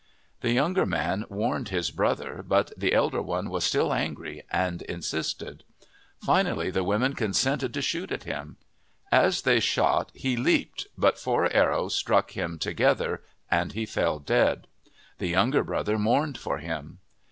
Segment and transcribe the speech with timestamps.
[0.39, 5.63] The younger man warned his brother; but the elder one was still angry and insisted.
[6.25, 8.57] Finally the women consented to shoot at him.
[9.11, 14.65] As they shot he leaped, but four arrows struck him together and he fell dead.
[15.19, 16.97] The younger brother mourned for him.